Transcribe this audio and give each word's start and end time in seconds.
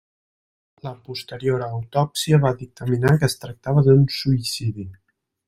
La 0.85 0.93
posterior 1.09 1.65
autòpsia 1.67 2.39
va 2.47 2.53
dictaminar 2.63 3.13
que 3.21 3.29
es 3.29 3.37
tractava 3.45 3.85
d'un 3.91 4.03
suïcidi. 4.19 4.89